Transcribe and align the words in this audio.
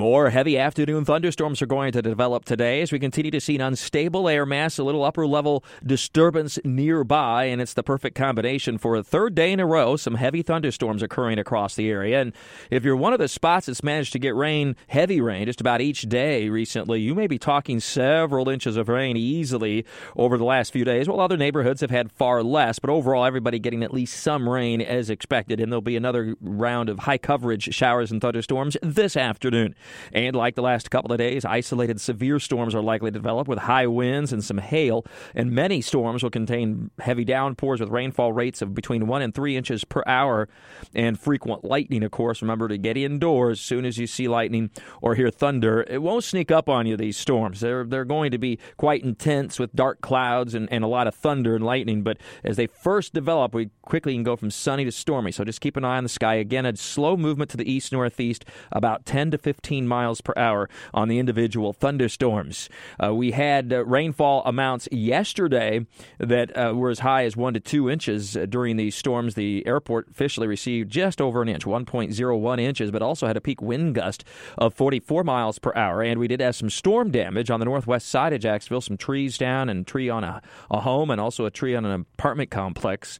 More 0.00 0.30
heavy 0.30 0.56
afternoon 0.56 1.04
thunderstorms 1.04 1.60
are 1.60 1.66
going 1.66 1.92
to 1.92 2.00
develop 2.00 2.46
today 2.46 2.80
as 2.80 2.90
we 2.90 2.98
continue 2.98 3.30
to 3.32 3.38
see 3.38 3.54
an 3.56 3.60
unstable 3.60 4.30
air 4.30 4.46
mass, 4.46 4.78
a 4.78 4.82
little 4.82 5.04
upper 5.04 5.26
level 5.26 5.62
disturbance 5.84 6.58
nearby, 6.64 7.44
and 7.44 7.60
it's 7.60 7.74
the 7.74 7.82
perfect 7.82 8.16
combination 8.16 8.78
for 8.78 8.96
a 8.96 9.02
third 9.02 9.34
day 9.34 9.52
in 9.52 9.60
a 9.60 9.66
row. 9.66 9.96
Some 9.96 10.14
heavy 10.14 10.40
thunderstorms 10.40 11.02
occurring 11.02 11.38
across 11.38 11.74
the 11.74 11.90
area. 11.90 12.18
And 12.22 12.32
if 12.70 12.82
you're 12.82 12.96
one 12.96 13.12
of 13.12 13.18
the 13.18 13.28
spots 13.28 13.66
that's 13.66 13.82
managed 13.82 14.14
to 14.14 14.18
get 14.18 14.34
rain, 14.34 14.74
heavy 14.88 15.20
rain, 15.20 15.44
just 15.44 15.60
about 15.60 15.82
each 15.82 16.08
day 16.08 16.48
recently, 16.48 17.02
you 17.02 17.14
may 17.14 17.26
be 17.26 17.38
talking 17.38 17.78
several 17.78 18.48
inches 18.48 18.78
of 18.78 18.88
rain 18.88 19.18
easily 19.18 19.84
over 20.16 20.38
the 20.38 20.44
last 20.44 20.72
few 20.72 20.86
days, 20.86 21.10
while 21.10 21.20
other 21.20 21.36
neighborhoods 21.36 21.82
have 21.82 21.90
had 21.90 22.10
far 22.10 22.42
less. 22.42 22.78
But 22.78 22.88
overall, 22.88 23.26
everybody 23.26 23.58
getting 23.58 23.82
at 23.82 23.92
least 23.92 24.22
some 24.22 24.48
rain 24.48 24.80
as 24.80 25.10
expected, 25.10 25.60
and 25.60 25.70
there'll 25.70 25.82
be 25.82 25.94
another 25.94 26.36
round 26.40 26.88
of 26.88 27.00
high 27.00 27.18
coverage 27.18 27.74
showers 27.74 28.10
and 28.10 28.22
thunderstorms 28.22 28.78
this 28.80 29.14
afternoon. 29.14 29.74
And 30.12 30.34
like 30.36 30.54
the 30.54 30.62
last 30.62 30.90
couple 30.90 31.12
of 31.12 31.18
days, 31.18 31.44
isolated 31.44 32.00
severe 32.00 32.38
storms 32.38 32.74
are 32.74 32.82
likely 32.82 33.10
to 33.10 33.18
develop 33.18 33.48
with 33.48 33.58
high 33.58 33.86
winds 33.86 34.32
and 34.32 34.42
some 34.42 34.58
hail. 34.58 35.04
And 35.34 35.52
many 35.52 35.80
storms 35.80 36.22
will 36.22 36.30
contain 36.30 36.90
heavy 37.00 37.24
downpours 37.24 37.80
with 37.80 37.90
rainfall 37.90 38.32
rates 38.32 38.62
of 38.62 38.74
between 38.74 39.06
one 39.06 39.22
and 39.22 39.34
three 39.34 39.56
inches 39.56 39.84
per 39.84 40.02
hour 40.06 40.48
and 40.94 41.18
frequent 41.18 41.64
lightning, 41.64 42.02
of 42.02 42.10
course. 42.10 42.42
Remember 42.42 42.68
to 42.68 42.78
get 42.78 42.96
indoors 42.96 43.58
as 43.58 43.64
soon 43.64 43.84
as 43.84 43.98
you 43.98 44.06
see 44.06 44.28
lightning 44.28 44.70
or 45.02 45.14
hear 45.14 45.30
thunder. 45.30 45.84
It 45.88 46.02
won't 46.02 46.24
sneak 46.24 46.50
up 46.50 46.68
on 46.68 46.86
you, 46.86 46.96
these 46.96 47.16
storms. 47.16 47.60
They're, 47.60 47.84
they're 47.84 48.04
going 48.04 48.30
to 48.30 48.38
be 48.38 48.58
quite 48.76 49.02
intense 49.02 49.58
with 49.58 49.74
dark 49.74 50.00
clouds 50.00 50.54
and, 50.54 50.70
and 50.72 50.84
a 50.84 50.88
lot 50.88 51.06
of 51.06 51.14
thunder 51.14 51.54
and 51.54 51.64
lightning. 51.64 52.02
But 52.02 52.18
as 52.44 52.56
they 52.56 52.66
first 52.66 53.12
develop, 53.12 53.54
we 53.54 53.70
quickly 53.82 54.14
can 54.14 54.22
go 54.22 54.36
from 54.36 54.50
sunny 54.50 54.84
to 54.84 54.92
stormy. 54.92 55.32
So 55.32 55.44
just 55.44 55.60
keep 55.60 55.76
an 55.76 55.84
eye 55.84 55.96
on 55.96 56.04
the 56.04 56.08
sky. 56.08 56.34
Again, 56.34 56.66
a 56.66 56.76
slow 56.76 57.16
movement 57.16 57.50
to 57.50 57.56
the 57.56 57.70
east 57.70 57.92
northeast, 57.92 58.44
about 58.72 59.04
10 59.04 59.32
to 59.32 59.38
15 59.38 59.79
miles 59.88 60.20
per 60.20 60.32
hour 60.36 60.68
on 60.92 61.08
the 61.08 61.18
individual 61.18 61.72
thunderstorms. 61.72 62.68
Uh, 63.02 63.14
we 63.14 63.32
had 63.32 63.72
uh, 63.72 63.84
rainfall 63.84 64.42
amounts 64.44 64.88
yesterday 64.90 65.86
that 66.18 66.56
uh, 66.56 66.72
were 66.74 66.90
as 66.90 67.00
high 67.00 67.24
as 67.24 67.36
one 67.36 67.54
to 67.54 67.60
two 67.60 67.90
inches 67.90 68.36
uh, 68.36 68.46
during 68.46 68.76
these 68.76 68.94
storms. 68.94 69.34
The 69.34 69.66
airport 69.66 70.10
officially 70.10 70.46
received 70.46 70.90
just 70.90 71.20
over 71.20 71.42
an 71.42 71.48
inch, 71.48 71.64
1.01 71.64 72.60
inches, 72.60 72.90
but 72.90 73.02
also 73.02 73.26
had 73.26 73.36
a 73.36 73.40
peak 73.40 73.62
wind 73.62 73.94
gust 73.94 74.24
of 74.58 74.74
44 74.74 75.24
miles 75.24 75.58
per 75.58 75.72
hour. 75.74 76.02
And 76.02 76.18
we 76.20 76.28
did 76.28 76.40
have 76.40 76.56
some 76.56 76.70
storm 76.70 77.10
damage 77.10 77.50
on 77.50 77.60
the 77.60 77.66
northwest 77.66 78.08
side 78.08 78.32
of 78.32 78.40
Jacksonville, 78.40 78.80
some 78.80 78.96
trees 78.96 79.38
down 79.38 79.68
and 79.68 79.86
tree 79.86 80.08
on 80.08 80.24
a, 80.24 80.42
a 80.70 80.80
home 80.80 81.10
and 81.10 81.20
also 81.20 81.44
a 81.46 81.50
tree 81.50 81.74
on 81.74 81.84
an 81.84 81.92
apartment 81.92 82.50
complex. 82.50 83.18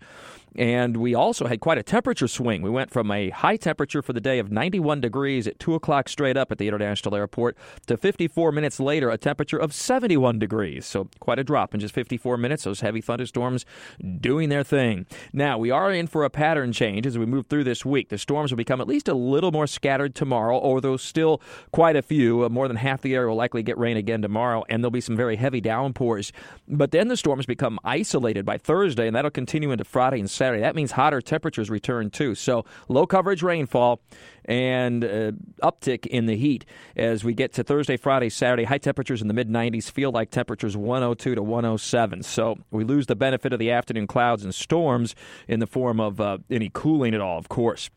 And 0.57 0.97
we 0.97 1.15
also 1.15 1.47
had 1.47 1.61
quite 1.61 1.79
a 1.79 1.83
temperature 1.83 2.29
swing. 2.29 2.63
We 2.63 2.71
went 2.71 2.91
from 2.91 3.11
a 3.11 3.31
high 3.31 3.57
temperature 3.57 4.03
for 4.03 4.13
the 4.13 4.21
day 4.21 4.39
of 4.39 4.51
91 4.51 5.01
degrees 5.01 5.47
at 5.47 5.59
2 5.59 5.75
o'clock 5.75 6.09
straight 6.09 6.37
up 6.37 6.51
at 6.51 6.59
the 6.59 6.69
International 6.69 7.15
Airport 7.15 7.57
to 7.87 7.97
54 7.97 8.53
minutes 8.53 8.81
later, 8.81 9.11
a 9.11 9.19
temperature 9.19 9.59
of 9.59 9.73
71 9.73 10.39
degrees. 10.39 10.87
So 10.87 11.09
quite 11.21 11.39
a 11.39 11.45
drop 11.45 11.75
in 11.75 11.81
just 11.81 11.95
54 11.95 12.37
minutes. 12.37 12.65
Those 12.65 12.81
heavy 12.81 13.01
thunderstorms 13.01 13.65
doing 14.21 14.49
their 14.49 14.65
thing. 14.65 15.07
Now, 15.33 15.59
we 15.59 15.71
are 15.71 15.93
in 15.93 16.07
for 16.07 16.25
a 16.25 16.31
pattern 16.31 16.73
change 16.73 17.07
as 17.07 17.17
we 17.17 17.27
move 17.27 17.47
through 17.47 17.65
this 17.65 17.85
week. 17.85 18.09
The 18.09 18.19
storms 18.19 18.51
will 18.51 18.57
become 18.57 18.81
at 18.81 18.89
least 18.89 19.09
a 19.09 19.15
little 19.15 19.53
more 19.53 19.67
scattered 19.67 20.15
tomorrow, 20.15 20.61
although 20.61 20.97
still 20.97 21.41
quite 21.73 21.97
a 21.97 22.03
few. 22.03 22.45
Uh, 22.45 22.49
more 22.49 22.69
than 22.69 22.77
half 22.77 23.03
the 23.03 23.15
area 23.15 23.29
will 23.29 23.37
likely 23.37 23.63
get 23.63 23.79
rain 23.79 23.97
again 23.97 24.23
tomorrow, 24.23 24.65
and 24.69 24.83
there'll 24.83 24.91
be 24.91 25.01
some 25.01 25.17
very 25.17 25.37
heavy 25.37 25.61
downpours. 25.61 26.33
But 26.69 26.91
then 26.91 27.09
the 27.09 27.17
storms 27.17 27.47
become 27.47 27.79
isolated 27.85 28.45
by 28.45 28.59
Thursday, 28.59 29.07
and 29.07 29.15
that'll 29.15 29.31
continue 29.31 29.71
into 29.71 29.85
Friday 29.85 30.21
and 30.21 30.31
Saturday. 30.41 30.63
That 30.63 30.75
means 30.75 30.93
hotter 30.93 31.21
temperatures 31.21 31.69
return 31.69 32.09
too. 32.09 32.35
So 32.35 32.65
low 32.89 33.07
coverage 33.07 33.43
rainfall 33.43 34.01
and 34.47 35.05
uh, 35.05 35.33
uptick 35.63 36.07
in 36.07 36.25
the 36.25 36.35
heat 36.35 36.65
as 36.97 37.23
we 37.23 37.35
get 37.35 37.53
to 37.53 37.63
Thursday, 37.63 37.99
Friday, 37.99 38.31
Saturday. 38.31 38.65
High 38.65 38.79
temperatures 38.79 39.21
in 39.21 39.29
the 39.29 39.35
mid 39.35 39.51
90s 39.51 39.91
feel 39.91 40.13
like 40.13 40.31
temperatures 40.31 40.79
102 40.79 41.35
to 41.35 41.43
107. 41.43 42.23
So 42.23 42.57
we 42.71 42.85
lose 42.85 43.05
the 43.05 43.17
benefit 43.17 43.53
of 43.53 43.59
the 43.59 43.71
afternoon 43.71 44.07
clouds 44.07 44.43
and 44.43 44.55
storms 44.55 45.15
in 45.47 45.61
the 45.61 45.67
form 45.67 46.01
of 46.01 46.23
uh, 46.23 46.39
any 46.51 46.71
cooling 46.73 47.15
at 47.15 47.21
all, 47.21 47.37
of 47.37 47.51
course. 47.51 47.91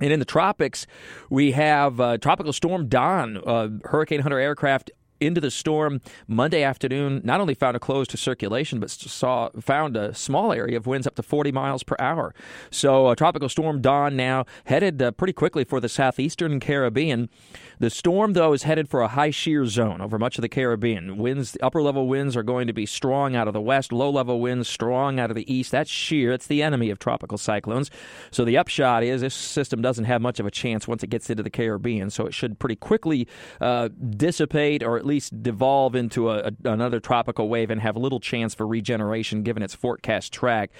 And 0.00 0.12
in 0.12 0.20
the 0.20 0.26
tropics, 0.26 0.86
we 1.30 1.52
have 1.52 1.98
uh, 1.98 2.18
Tropical 2.18 2.52
Storm 2.52 2.86
Don, 2.86 3.38
uh, 3.38 3.68
Hurricane 3.86 4.20
Hunter 4.20 4.38
aircraft 4.38 4.90
into 5.20 5.40
the 5.40 5.50
storm 5.50 6.00
Monday 6.26 6.62
afternoon. 6.62 7.20
Not 7.24 7.40
only 7.40 7.54
found 7.54 7.76
a 7.76 7.80
close 7.80 8.08
to 8.08 8.16
circulation, 8.16 8.80
but 8.80 8.90
saw 8.90 9.50
found 9.60 9.96
a 9.96 10.14
small 10.14 10.52
area 10.52 10.76
of 10.76 10.86
winds 10.86 11.06
up 11.06 11.14
to 11.16 11.22
40 11.22 11.52
miles 11.52 11.82
per 11.82 11.96
hour. 11.98 12.34
So, 12.70 13.08
a 13.08 13.16
tropical 13.16 13.48
storm 13.48 13.80
Don 13.80 14.16
now 14.16 14.44
headed 14.64 15.00
uh, 15.00 15.10
pretty 15.12 15.32
quickly 15.32 15.64
for 15.64 15.80
the 15.80 15.88
southeastern 15.88 16.60
Caribbean. 16.60 17.28
The 17.78 17.90
storm, 17.90 18.32
though, 18.32 18.52
is 18.52 18.62
headed 18.62 18.88
for 18.88 19.02
a 19.02 19.08
high 19.08 19.30
shear 19.30 19.66
zone 19.66 20.00
over 20.00 20.18
much 20.18 20.38
of 20.38 20.42
the 20.42 20.48
Caribbean. 20.48 21.18
Winds, 21.18 21.56
upper 21.62 21.82
level 21.82 22.08
winds 22.08 22.36
are 22.36 22.42
going 22.42 22.66
to 22.66 22.72
be 22.72 22.86
strong 22.86 23.36
out 23.36 23.48
of 23.48 23.54
the 23.54 23.60
west, 23.60 23.92
low 23.92 24.08
level 24.08 24.40
winds 24.40 24.68
strong 24.68 25.20
out 25.20 25.30
of 25.30 25.36
the 25.36 25.52
east. 25.52 25.72
That's 25.72 25.90
shear. 25.90 26.32
It's 26.32 26.46
the 26.46 26.62
enemy 26.62 26.90
of 26.90 26.98
tropical 26.98 27.36
cyclones. 27.36 27.90
So 28.30 28.44
the 28.44 28.56
upshot 28.56 29.02
is 29.02 29.20
this 29.20 29.34
system 29.34 29.82
doesn't 29.82 30.04
have 30.04 30.22
much 30.22 30.40
of 30.40 30.46
a 30.46 30.50
chance 30.50 30.88
once 30.88 31.02
it 31.02 31.10
gets 31.10 31.28
into 31.28 31.42
the 31.42 31.50
Caribbean. 31.50 32.10
So 32.10 32.26
it 32.26 32.34
should 32.34 32.58
pretty 32.58 32.76
quickly 32.76 33.28
uh, 33.60 33.88
dissipate 33.88 34.82
or 34.82 35.02
least 35.06 35.42
devolve 35.42 35.94
into 35.94 36.30
a, 36.30 36.50
a, 36.64 36.70
another 36.70 37.00
tropical 37.00 37.48
wave 37.48 37.70
and 37.70 37.80
have 37.80 37.96
little 37.96 38.20
chance 38.20 38.54
for 38.54 38.66
regeneration 38.66 39.42
given 39.42 39.62
its 39.62 39.74
forecast 39.74 40.32
track. 40.32 40.70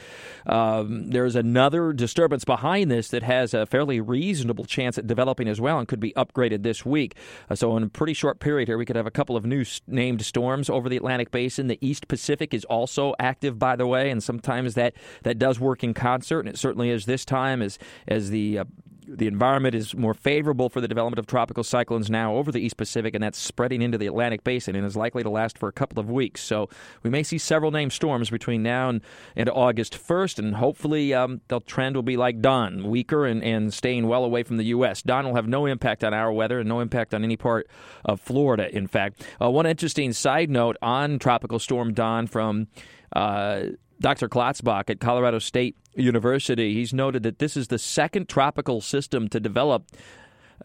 Um, 0.47 1.10
there's 1.10 1.37
another 1.37 1.92
disturbance 1.92 2.44
behind 2.44 2.91
this 2.91 3.09
that 3.09 3.22
has 3.22 3.54
a 3.54 3.66
fairly 3.66 4.00
reasonable 4.00 4.65
chance 4.65 4.98
at 4.98 5.06
developing 5.06 5.48
as 5.48 5.60
well 5.60 5.78
and 5.78 5.88
could 5.88 6.00
be 6.00 6.12
upgraded 6.15 6.62
this 6.62 6.84
week. 6.84 7.16
Uh, 7.48 7.54
so, 7.54 7.76
in 7.76 7.82
a 7.82 7.88
pretty 7.88 8.15
short 8.15 8.41
period 8.41 8.69
here, 8.69 8.78
we 8.78 8.84
could 8.84 8.97
have 8.97 9.06
a 9.06 9.10
couple 9.10 9.36
of 9.36 9.44
new 9.44 9.65
named 9.86 10.22
storms 10.22 10.69
over 10.69 10.88
the 10.88 10.97
Atlantic 10.97 11.31
Basin. 11.31 11.69
The 11.69 11.78
East 11.81 12.09
Pacific 12.09 12.53
is 12.53 12.65
also 12.66 13.15
active, 13.19 13.59
by 13.59 13.76
the 13.76 13.86
way, 13.86 14.10
and 14.10 14.22
sometimes 14.22 14.75
that, 14.75 14.94
that 15.22 15.38
does 15.38 15.60
work 15.60 15.82
in 15.82 15.94
concert, 15.94 16.41
and 16.41 16.48
it 16.48 16.59
certainly 16.59 16.91
is 16.91 17.06
this 17.06 17.25
time 17.25 17.62
as, 17.62 17.78
as 18.09 18.31
the 18.31 18.59
uh, 18.59 18.65
the 19.06 19.27
environment 19.27 19.75
is 19.75 19.94
more 19.94 20.15
favorable 20.15 20.69
for 20.69 20.81
the 20.81 20.89
development 20.89 21.19
of 21.19 21.27
tropical 21.27 21.65
cyclones 21.65 22.11
now 22.11 22.34
over 22.34 22.50
the 22.50 22.61
East 22.61 22.77
Pacific, 22.77 23.15
and 23.15 23.22
that's 23.22 23.39
spreading 23.39 23.83
into 23.83 23.99
the 23.99 24.06
Atlantic 24.06 24.44
Basin 24.44 24.75
and 24.75 24.84
is 24.84 24.97
likely 24.97 25.22
to 25.22 25.31
last 25.31 25.59
for 25.59 25.69
a 25.69 25.72
couple 25.72 26.00
of 26.00 26.11
weeks. 26.11 26.41
So 26.41 26.69
we 27.03 27.11
may 27.11 27.22
see 27.22 27.39
several 27.39 27.71
named 27.71 27.93
storms 27.93 28.31
between 28.31 28.62
now 28.62 28.89
and, 28.89 29.00
and 29.37 29.49
August 29.49 29.95
1st, 29.95 30.39
and 30.39 30.56
hopefully 30.56 31.15
um, 31.15 31.41
the 31.49 31.61
trend 31.61 31.97
will 31.97 32.03
be 32.03 32.16
like 32.16 32.41
Don, 32.41 32.89
weaker 32.89 33.27
and, 33.27 33.43
and 33.43 33.72
staying 33.72 34.09
well 34.09 34.25
away 34.25 34.43
from 34.43 34.56
the 34.56 34.65
U.S. 34.65 35.03
Don 35.03 35.27
will 35.27 35.34
have 35.34 35.49
no 35.49 35.66
impact 35.66 36.03
on 36.03 36.12
our 36.12 36.33
weather 36.33 36.61
and 36.61 36.69
no 36.69 36.81
impact 36.81 37.15
on 37.15 37.22
any 37.22 37.37
part 37.37 37.69
of 38.05 38.21
Florida, 38.21 38.75
in 38.75 38.87
fact. 38.87 39.25
Uh, 39.41 39.50
one 39.50 39.66
interesting 39.66 40.12
side 40.12 40.50
note 40.50 40.77
on 40.83 41.19
Tropical 41.19 41.59
Storm 41.59 41.95
Don 41.95 42.27
from 42.27 42.69
uh, 43.15 43.66
Dr. 44.01 44.29
Klotzbach 44.29 44.91
at 44.91 45.01
Colorado 45.01 45.39
State 45.39 45.77
University, 45.95 46.75
he's 46.75 46.93
noted 46.93 47.23
that 47.23 47.39
this 47.39 47.57
is 47.57 47.69
the 47.69 47.79
second 47.79 48.29
tropical 48.29 48.81
system 48.81 49.29
to 49.29 49.41
develop 49.41 49.84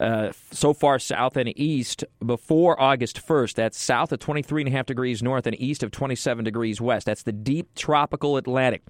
uh, 0.00 0.32
so 0.50 0.72
far 0.72 0.98
south 0.98 1.36
and 1.36 1.52
east 1.58 2.04
before 2.24 2.80
August 2.80 3.24
1st. 3.26 3.54
That's 3.54 3.78
south 3.78 4.12
of 4.12 4.20
23.5 4.20 4.86
degrees 4.86 5.22
north 5.22 5.46
and 5.46 5.58
east 5.60 5.82
of 5.82 5.90
27 5.90 6.44
degrees 6.44 6.80
west. 6.80 7.06
That's 7.06 7.24
the 7.24 7.32
deep 7.32 7.74
tropical 7.74 8.36
Atlantic. 8.36 8.82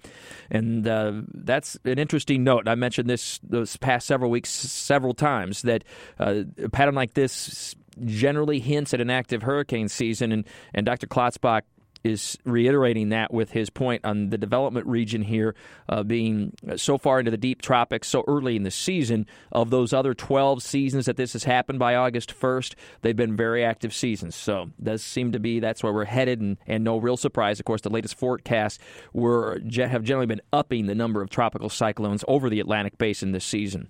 And 0.49 0.87
uh, 0.87 1.21
that's 1.33 1.77
an 1.83 1.99
interesting 1.99 2.43
note. 2.43 2.67
I 2.67 2.75
mentioned 2.75 3.09
this 3.09 3.39
those 3.43 3.75
past 3.77 4.07
several 4.07 4.31
weeks 4.31 4.49
several 4.49 5.13
times 5.13 5.63
that 5.63 5.83
uh, 6.19 6.43
a 6.63 6.69
pattern 6.69 6.95
like 6.95 7.13
this 7.13 7.75
generally 8.03 8.59
hints 8.59 8.93
at 8.93 9.01
an 9.01 9.09
active 9.09 9.43
hurricane 9.43 9.89
season. 9.89 10.31
And, 10.31 10.45
and 10.73 10.85
Dr. 10.85 11.07
Klotzbach 11.07 11.61
is 12.03 12.37
reiterating 12.43 13.09
that 13.09 13.33
with 13.33 13.51
his 13.51 13.69
point 13.69 14.03
on 14.03 14.29
the 14.29 14.37
development 14.37 14.85
region 14.87 15.21
here 15.21 15.55
uh, 15.89 16.03
being 16.03 16.53
so 16.75 16.97
far 16.97 17.19
into 17.19 17.31
the 17.31 17.37
deep 17.37 17.61
tropics 17.61 18.07
so 18.07 18.23
early 18.27 18.55
in 18.55 18.63
the 18.63 18.71
season. 18.71 19.25
Of 19.51 19.69
those 19.69 19.93
other 19.93 20.13
12 20.13 20.61
seasons 20.61 21.05
that 21.05 21.17
this 21.17 21.33
has 21.33 21.43
happened 21.43 21.79
by 21.79 21.95
August 21.95 22.33
1st, 22.37 22.75
they've 23.01 23.15
been 23.15 23.35
very 23.35 23.63
active 23.63 23.93
seasons. 23.93 24.35
So 24.35 24.71
does 24.81 25.03
seem 25.03 25.31
to 25.31 25.39
be 25.39 25.59
that's 25.59 25.83
where 25.83 25.93
we're 25.93 26.05
headed, 26.05 26.41
and, 26.41 26.57
and 26.67 26.83
no 26.83 26.97
real 26.97 27.17
surprise. 27.17 27.59
Of 27.59 27.65
course, 27.65 27.81
the 27.81 27.89
latest 27.89 28.17
forecasts 28.17 28.79
were 29.13 29.59
have 29.77 30.03
generally 30.03 30.27
been 30.27 30.41
upping 30.51 30.87
the 30.87 30.95
number 30.95 31.21
of 31.21 31.29
tropical 31.29 31.69
cyclones 31.69 32.23
over 32.27 32.49
the 32.49 32.59
Atlantic 32.59 32.97
basin 32.97 33.31
this 33.31 33.45
season. 33.45 33.89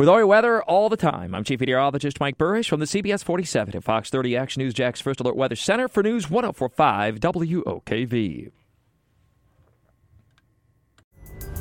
With 0.00 0.08
your 0.08 0.26
weather 0.26 0.62
all 0.62 0.88
the 0.88 0.96
time, 0.96 1.34
I'm 1.34 1.44
Chief 1.44 1.60
Meteorologist 1.60 2.20
Mike 2.20 2.38
Buresh 2.38 2.70
from 2.70 2.80
the 2.80 2.86
CBS 2.86 3.22
47 3.22 3.76
at 3.76 3.84
Fox 3.84 4.08
30 4.08 4.34
Action 4.34 4.62
News 4.62 4.72
Jax 4.72 4.98
First 4.98 5.20
Alert 5.20 5.36
Weather 5.36 5.56
Center 5.56 5.88
for 5.88 6.02
News 6.02 6.30
1045 6.30 7.20
WOKV. 7.20 8.50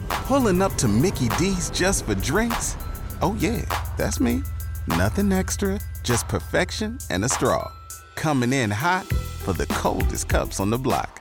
Pulling 0.08 0.62
up 0.62 0.74
to 0.76 0.88
Mickey 0.88 1.28
D's 1.38 1.70
just 1.72 2.06
for 2.06 2.16
drinks? 2.16 2.78
Oh, 3.22 3.36
yeah, 3.42 3.66
that's 3.98 4.22
me. 4.22 4.42
Nothing 4.88 5.34
extra, 5.34 5.78
just 6.04 6.26
perfection 6.30 6.98
and 7.10 7.26
a 7.26 7.28
straw. 7.28 7.70
Coming 8.16 8.54
in 8.54 8.72
hot 8.72 9.06
for 9.44 9.52
the 9.52 9.66
coldest 9.66 10.30
cups 10.30 10.62
on 10.62 10.70
the 10.70 10.78
block. 10.78 11.20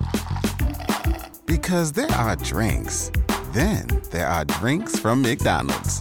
Because 1.47 1.91
there 1.91 2.13
are 2.13 2.37
drinks, 2.37 3.11
then 3.53 3.89
there 4.13 4.29
are 4.29 4.45
drinks 4.45 5.01
from 5.01 5.21
McDonald's. 5.21 6.01